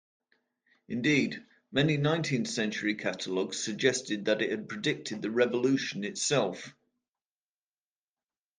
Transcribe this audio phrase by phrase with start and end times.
[0.89, 6.73] Indeed, many nineteenth-century catalogues suggested that it had predicted the Revolution itself.